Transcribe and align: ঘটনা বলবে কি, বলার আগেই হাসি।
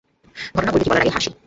ঘটনা 0.55 0.71
বলবে 0.71 0.83
কি, 0.83 0.89
বলার 0.89 1.01
আগেই 1.01 1.15
হাসি। 1.15 1.31